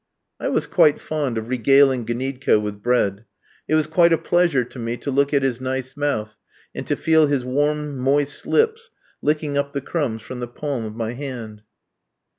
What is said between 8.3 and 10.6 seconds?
lips licking up the crumbs from the